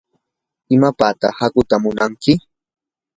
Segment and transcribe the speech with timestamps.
[0.75, 2.33] ¿imapataq hakuuta munanki?